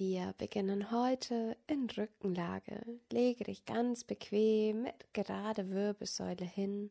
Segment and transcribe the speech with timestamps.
[0.00, 2.80] Wir beginnen heute in Rückenlage.
[3.12, 6.90] Lege dich ganz bequem mit gerade Wirbelsäule hin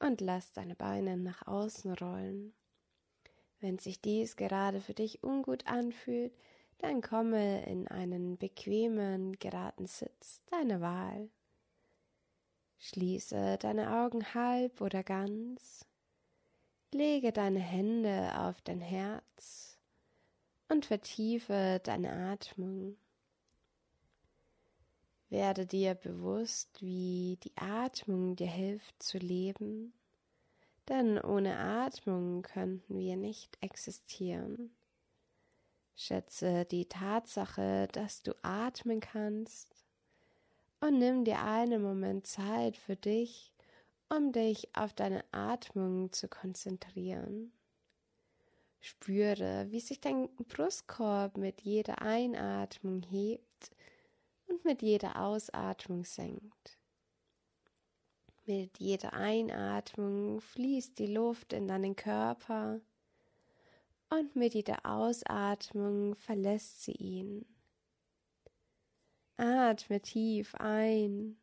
[0.00, 2.52] und lass deine Beine nach außen rollen.
[3.60, 6.32] Wenn sich dies gerade für dich ungut anfühlt,
[6.78, 11.30] dann komme in einen bequemen, geraden Sitz deiner Wahl.
[12.78, 15.86] Schließe deine Augen halb oder ganz.
[16.90, 19.69] Lege deine Hände auf dein Herz
[20.70, 22.96] und vertiefe deine Atmung.
[25.28, 29.92] Werde dir bewusst, wie die Atmung dir hilft zu leben,
[30.88, 34.70] denn ohne Atmung könnten wir nicht existieren.
[35.94, 39.84] Schätze die Tatsache, dass du atmen kannst
[40.80, 43.52] und nimm dir einen Moment Zeit für dich,
[44.08, 47.52] um dich auf deine Atmung zu konzentrieren.
[48.80, 53.70] Spüre, wie sich dein Brustkorb mit jeder Einatmung hebt
[54.46, 56.78] und mit jeder Ausatmung senkt.
[58.46, 62.80] Mit jeder Einatmung fließt die Luft in deinen Körper
[64.08, 67.46] und mit jeder Ausatmung verlässt sie ihn.
[69.36, 71.38] Atme tief ein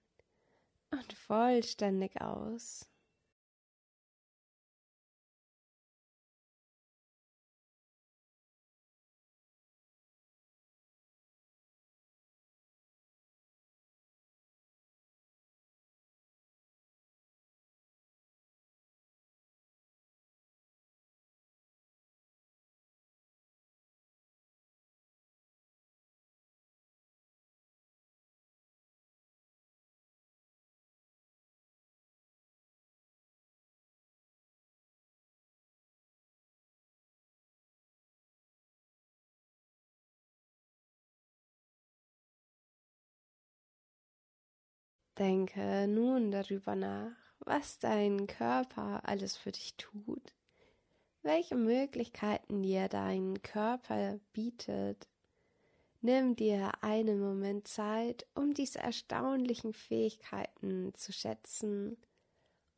[0.92, 2.90] und vollständig aus.
[45.18, 50.36] Denke nun darüber nach, was dein Körper alles für dich tut,
[51.24, 55.08] welche Möglichkeiten dir dein Körper bietet.
[56.02, 61.98] Nimm dir einen Moment Zeit, um diese erstaunlichen Fähigkeiten zu schätzen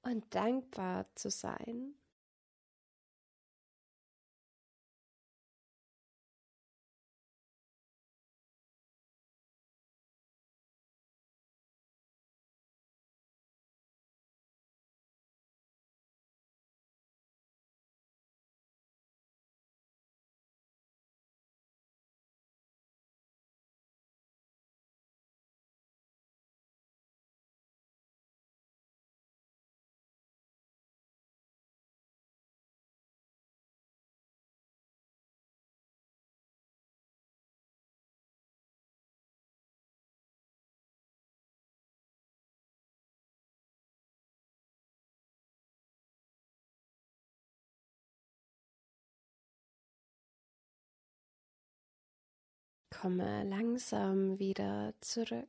[0.01, 1.95] und dankbar zu sein.
[52.89, 55.47] Komme langsam wieder zurück.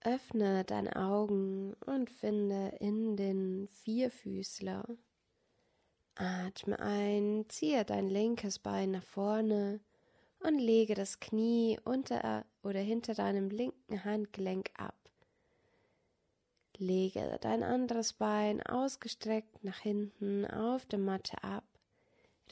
[0.00, 4.84] Öffne deine Augen und finde in den Vierfüßler.
[6.16, 9.80] Atme ein, ziehe dein linkes Bein nach vorne
[10.40, 14.96] und lege das Knie unter oder hinter deinem linken Handgelenk ab.
[16.78, 21.64] Lege dein anderes Bein ausgestreckt nach hinten auf der Matte ab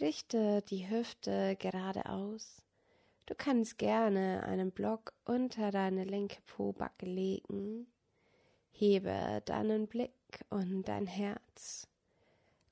[0.01, 2.63] Richte die Hüfte geradeaus.
[3.27, 7.87] Du kannst gerne einen Block unter deine linke Pobacke legen.
[8.73, 10.11] Hebe deinen Blick
[10.51, 11.87] und dein Herz.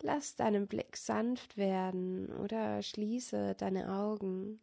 [0.00, 4.60] Lass deinen Blick sanft werden oder schließe deine Augen.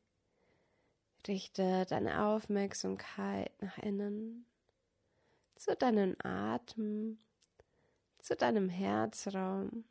[1.26, 4.46] Richte deine Aufmerksamkeit nach innen,
[5.56, 7.20] zu deinem Atem,
[8.20, 9.86] zu deinem Herzraum.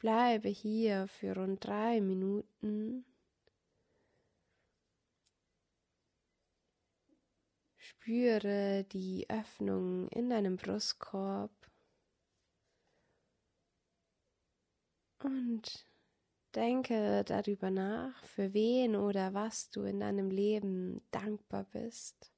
[0.00, 3.04] Bleibe hier für rund drei Minuten.
[7.76, 11.52] Spüre die Öffnung in deinem Brustkorb
[15.22, 15.86] und
[16.54, 22.29] denke darüber nach, für wen oder was du in deinem Leben dankbar bist.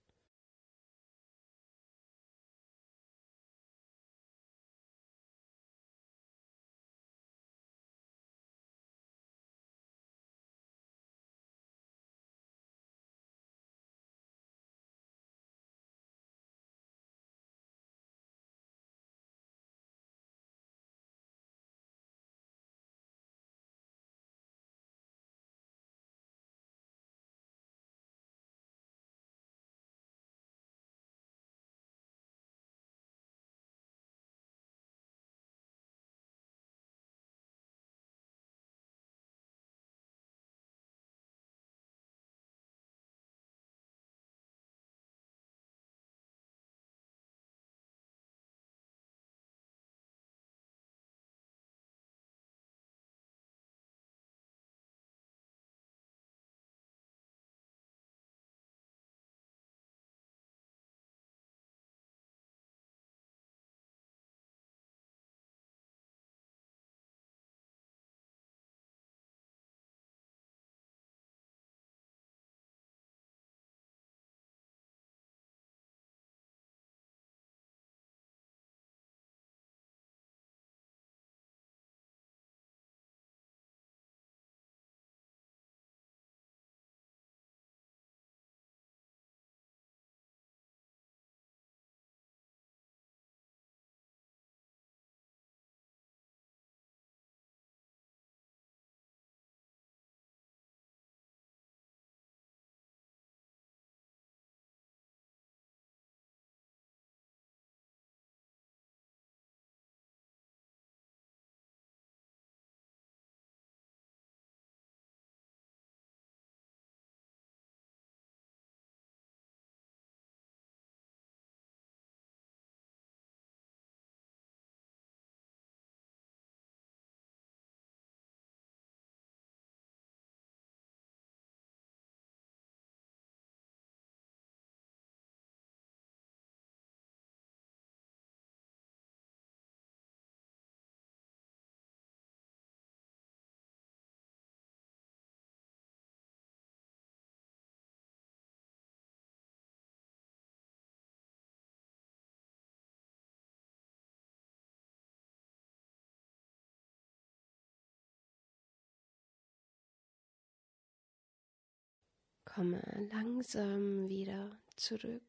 [162.55, 165.23] Komme langsam wieder zurück.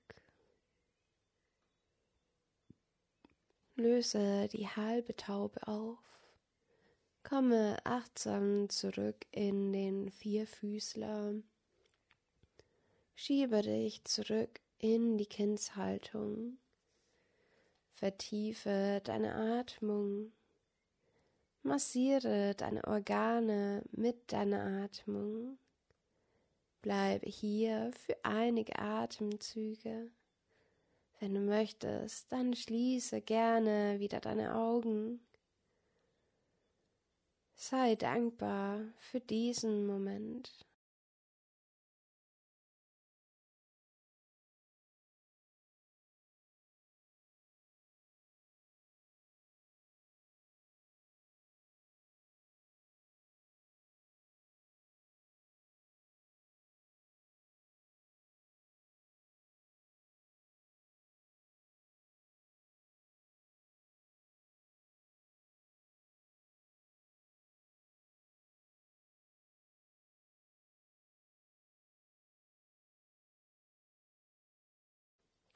[3.75, 5.99] Löse die halbe Taube auf.
[7.23, 11.35] Komme achtsam zurück in den Vierfüßler.
[13.15, 16.57] Schiebe dich zurück in die Kindshaltung.
[17.93, 20.33] Vertiefe deine Atmung.
[21.61, 25.57] Massiere deine Organe mit deiner Atmung.
[26.83, 30.11] Bleibe hier für einige Atemzüge.
[31.19, 35.25] Wenn du möchtest, dann schließe gerne wieder deine Augen.
[37.55, 40.65] Sei dankbar für diesen Moment.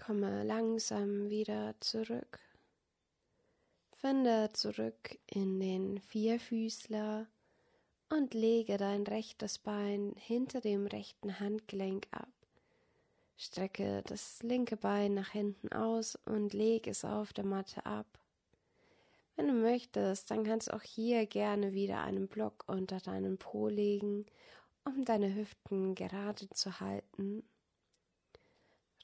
[0.07, 2.39] Komme langsam wieder zurück.
[3.97, 7.27] Finde zurück in den Vierfüßler
[8.07, 12.31] und lege dein rechtes Bein hinter dem rechten Handgelenk ab.
[13.35, 18.07] Strecke das linke Bein nach hinten aus und lege es auf der Matte ab.
[19.35, 23.67] Wenn du möchtest, dann kannst du auch hier gerne wieder einen Block unter deinen Po
[23.67, 24.25] legen,
[24.85, 27.43] um deine Hüften gerade zu halten.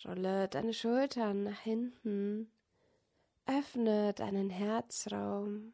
[0.06, 2.52] Rolle deine Schultern nach hinten.
[3.46, 5.74] Öffne deinen Herzraum.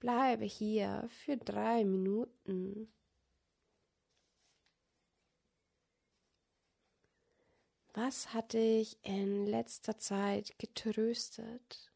[0.00, 2.92] Bleibe hier für drei Minuten.
[7.94, 11.91] Was hat dich in letzter Zeit getröstet?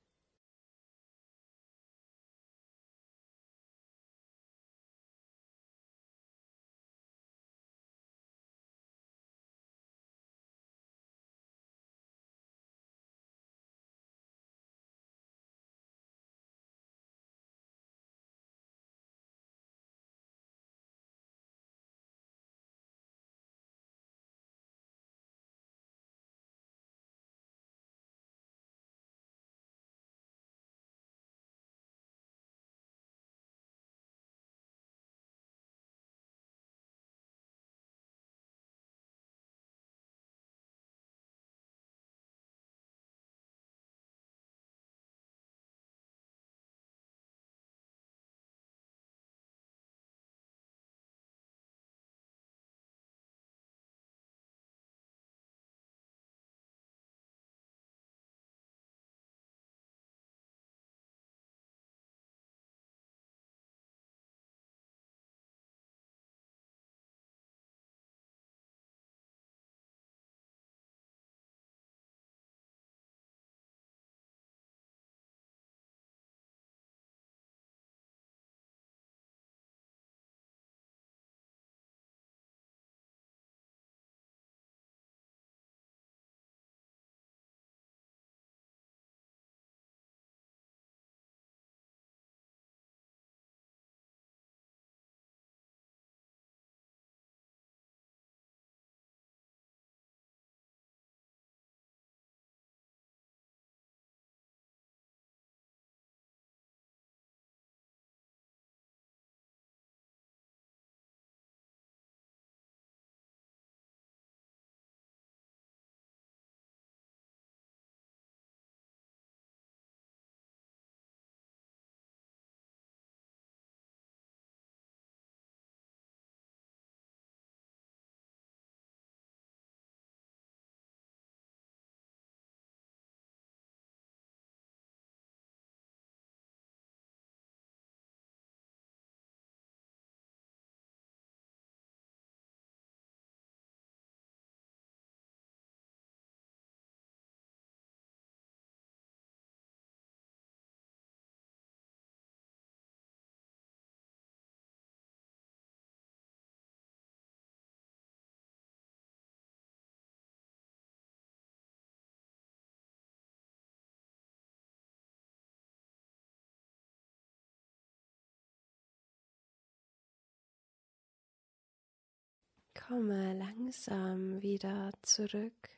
[172.89, 175.71] Komme langsam wieder zurück.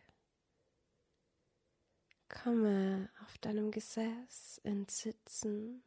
[2.28, 5.82] Komme auf deinem Gesäß ins Sitzen.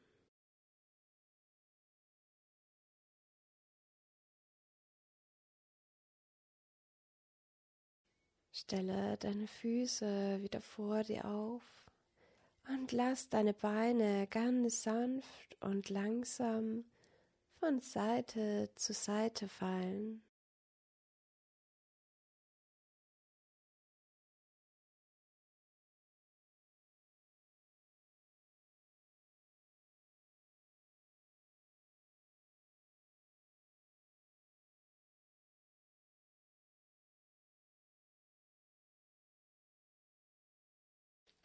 [8.51, 11.61] Stelle deine Füße wieder vor dir auf
[12.67, 16.85] und lass deine Beine ganz sanft und langsam
[17.59, 20.23] von Seite zu Seite fallen.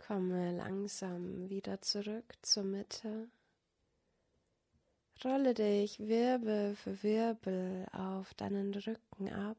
[0.06, 3.28] Komme langsam wieder zurück zur Mitte.
[5.24, 9.56] Rolle dich Wirbel für Wirbel auf deinen Rücken ab.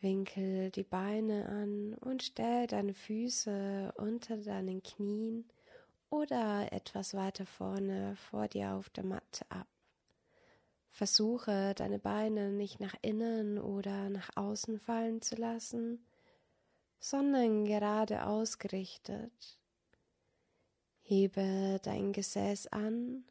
[0.00, 5.48] Winkel die Beine an und stell deine Füße unter deinen Knien
[6.10, 9.68] oder etwas weiter vorne vor dir auf der Matte ab.
[10.90, 16.04] Versuche deine Beine nicht nach innen oder nach außen fallen zu lassen,
[17.04, 19.58] sondern gerade ausgerichtet.
[21.02, 23.24] Hebe dein Gesäß an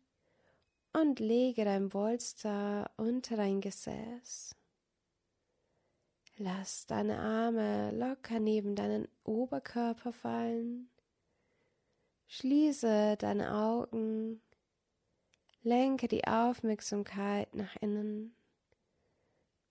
[0.93, 4.55] und lege dein Polster unter dein Gesäß.
[6.37, 10.91] Lass deine Arme locker neben deinen Oberkörper fallen.
[12.27, 14.39] Schließe deine Augen.
[15.63, 18.35] Lenke die Aufmerksamkeit nach innen.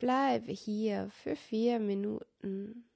[0.01, 2.89] Bleibe hier für vier Minuten.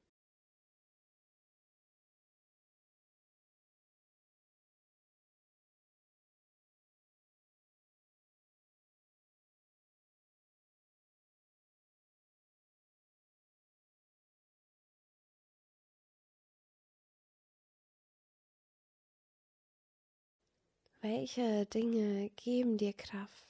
[21.00, 23.45] Welche Dinge geben dir Kraft?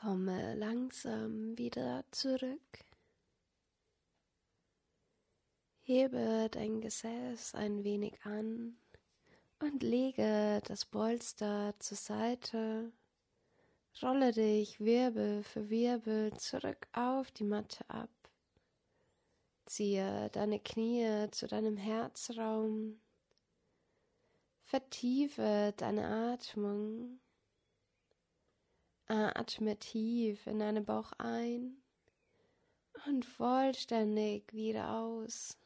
[0.00, 2.86] Komme langsam wieder zurück.
[5.82, 8.78] Hebe dein Gesäß ein wenig an
[9.58, 12.92] und lege das Polster zur Seite.
[14.00, 18.08] Rolle dich Wirbel für Wirbel zurück auf die Matte ab.
[19.66, 23.02] Ziehe deine Knie zu deinem Herzraum.
[24.62, 27.20] Vertiefe deine Atmung.
[29.10, 31.82] Atme tief in deinen Bauch ein
[33.06, 35.58] und vollständig wieder aus.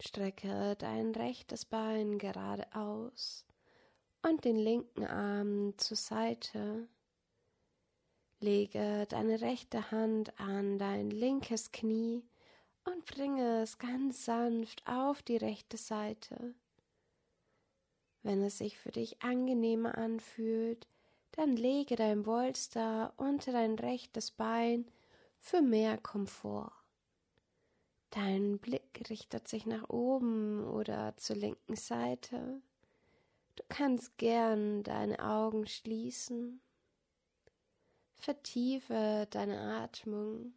[0.00, 3.44] Strecke dein rechtes Bein geradeaus
[4.22, 6.88] und den linken Arm zur Seite.
[8.40, 12.24] Lege deine rechte Hand an dein linkes Knie
[12.84, 16.54] und bringe es ganz sanft auf die rechte Seite.
[18.22, 20.88] Wenn es sich für dich angenehmer anfühlt,
[21.32, 24.90] dann lege dein Bolster unter dein rechtes Bein
[25.38, 26.72] für mehr Komfort.
[28.10, 32.60] Dein Blick richtet sich nach oben oder zur linken Seite.
[33.54, 36.60] Du kannst gern deine Augen schließen.
[38.16, 40.54] Vertiefe deine Atmung.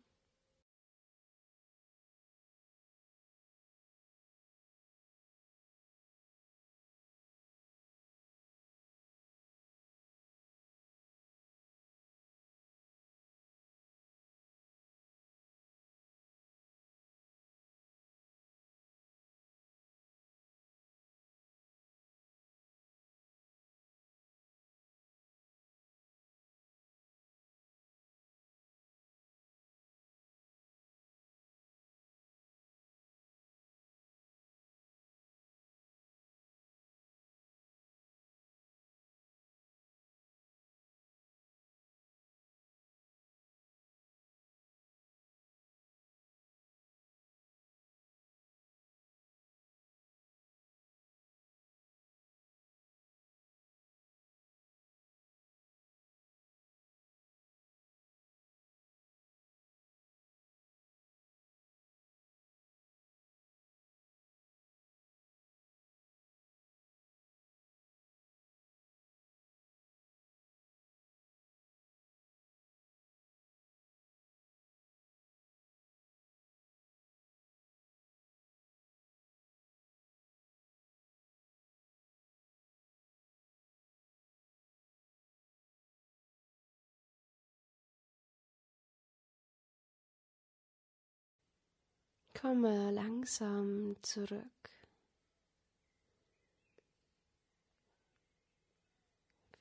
[92.43, 94.69] Komme langsam zurück.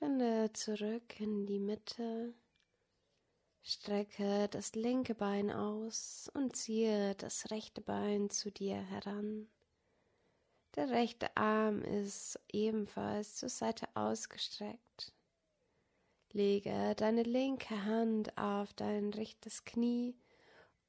[0.00, 2.34] Finde zurück in die Mitte.
[3.62, 9.46] Strecke das linke Bein aus und ziehe das rechte Bein zu dir heran.
[10.74, 15.12] Der rechte Arm ist ebenfalls zur Seite ausgestreckt.
[16.32, 20.16] Lege deine linke Hand auf dein rechtes Knie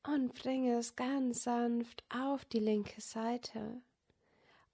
[0.05, 3.81] und bringe es ganz sanft auf die linke Seite.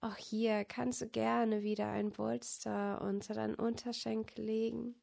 [0.00, 4.94] Auch hier kannst du gerne wieder ein Polster unter deinen Unterschenkel legen.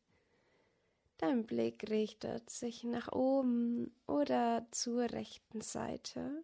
[1.17, 6.43] Dein Blick richtet sich nach oben oder zur rechten Seite.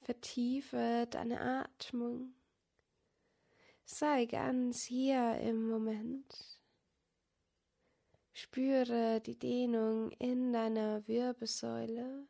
[0.00, 2.34] Vertiefe deine Atmung.
[3.84, 6.60] Sei ganz hier im Moment.
[8.32, 12.26] Spüre die Dehnung in deiner Wirbelsäule.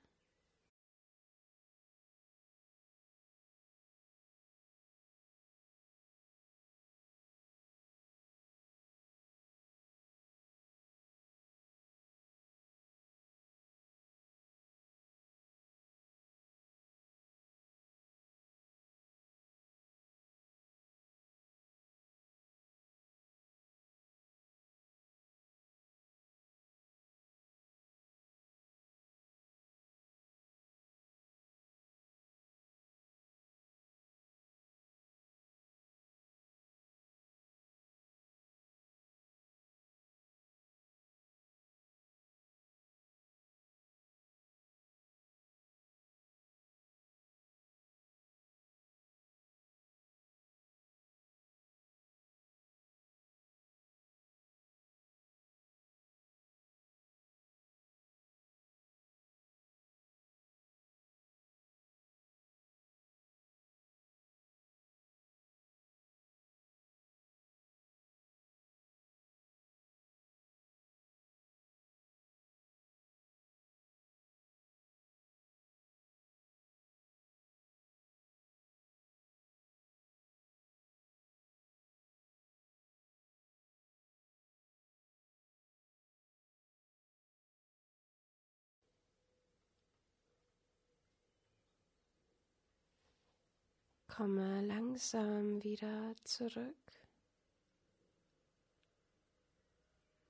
[94.16, 96.74] Komme langsam wieder zurück.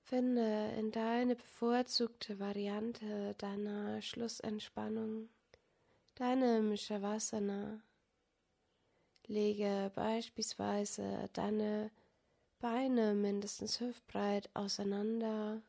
[0.03, 5.29] Finde in deine bevorzugte Variante deiner Schlussentspannung,
[6.17, 7.81] deinem Shavasana.
[9.29, 11.93] Lege beispielsweise deine
[12.59, 15.63] Beine mindestens hüftbreit auseinander.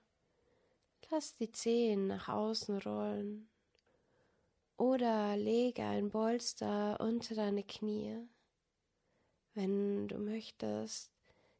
[1.11, 3.47] Lass die Zehen nach außen rollen.
[4.77, 8.27] Oder lege ein Bolster unter deine Knie.
[9.55, 11.11] Wenn du möchtest,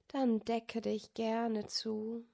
[0.07, 2.25] dann decke dich gerne zu.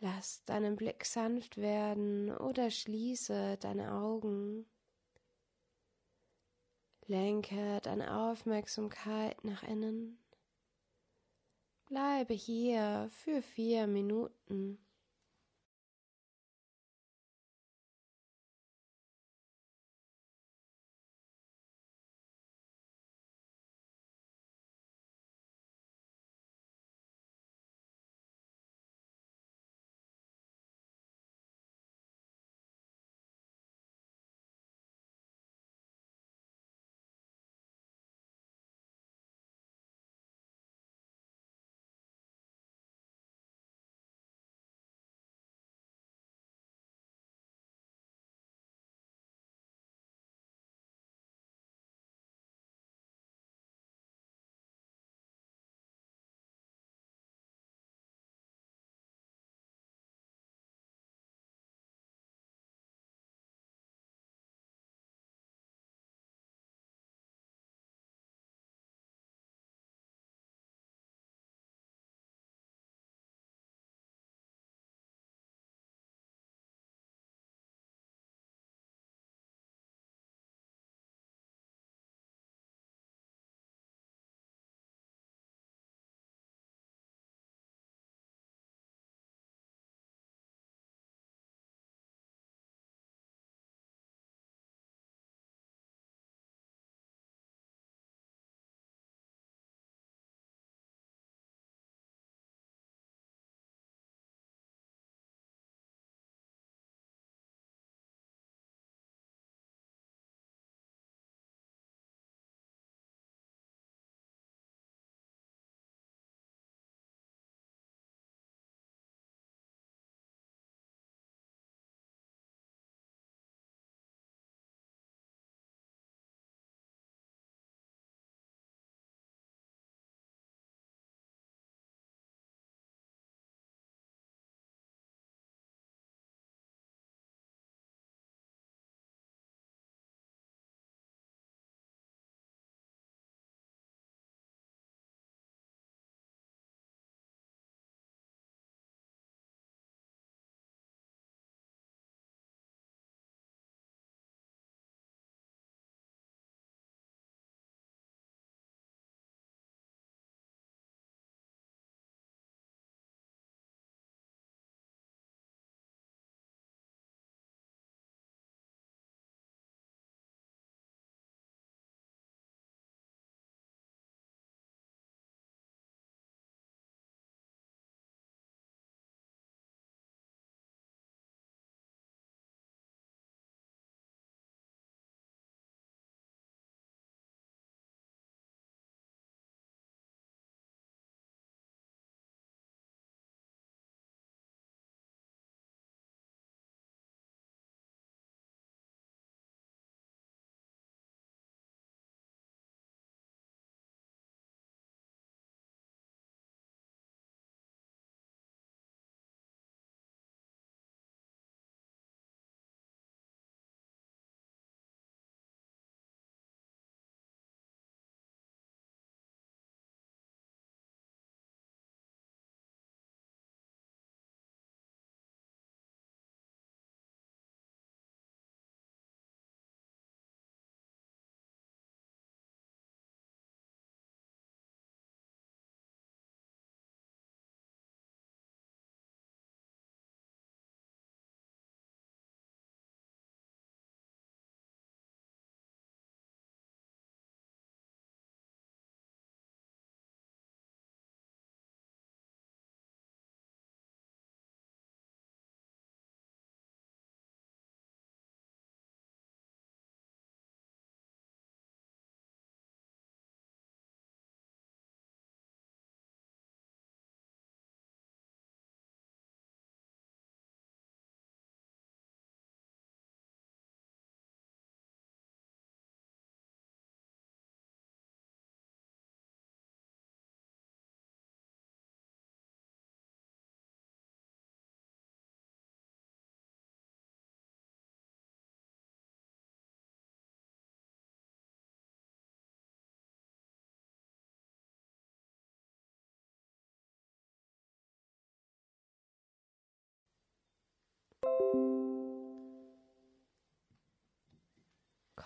[0.00, 4.66] Lass deinen Blick sanft werden oder schließe deine Augen.
[7.06, 10.18] Lenke deine Aufmerksamkeit nach innen.
[11.86, 14.85] Bleibe hier für vier Minuten.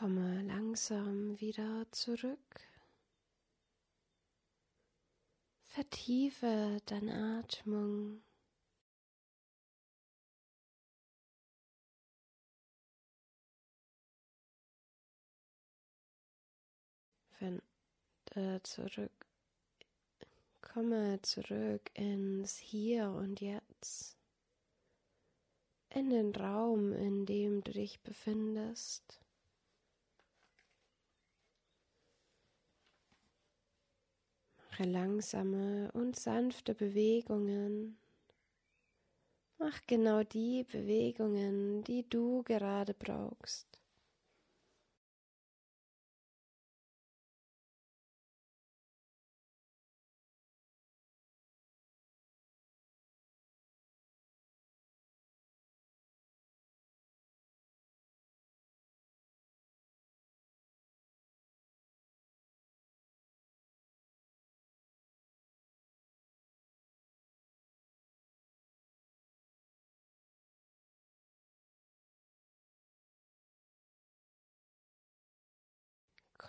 [0.01, 2.61] Komme langsam wieder zurück.
[5.65, 8.23] Vertiefe deine Atmung.
[17.33, 17.63] Finde
[18.63, 19.27] zurück.
[20.63, 24.17] Komme zurück ins Hier und Jetzt.
[25.91, 29.20] In den Raum, in dem du dich befindest.
[34.81, 37.99] Mache langsame und sanfte Bewegungen.
[39.59, 43.70] Mach genau die Bewegungen, die du gerade brauchst.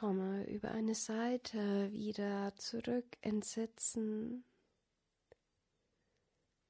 [0.01, 4.43] Komme über eine Seite wieder zurück ins Sitzen.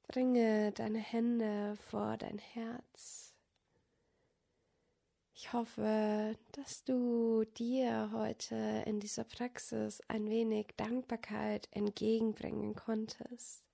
[0.06, 3.34] Bringe deine Hände vor dein Herz.
[5.34, 13.64] Ich hoffe, dass du dir heute in dieser Praxis ein wenig Dankbarkeit entgegenbringen konntest.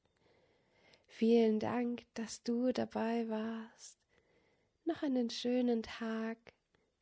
[1.09, 3.99] Vielen Dank, dass du dabei warst.
[4.85, 6.38] Noch einen schönen Tag.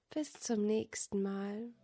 [0.09, 1.75] Bis zum nächsten Mal.